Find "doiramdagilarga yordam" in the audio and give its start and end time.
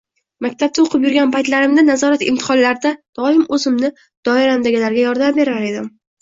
4.31-5.39